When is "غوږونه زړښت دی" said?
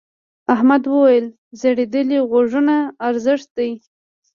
2.29-3.71